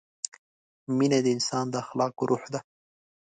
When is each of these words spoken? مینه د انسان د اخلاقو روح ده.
مینه 0.97 1.19
د 1.25 1.27
انسان 1.35 1.65
د 1.69 1.73
اخلاقو 1.83 2.23
روح 2.29 2.43
ده. 2.53 2.59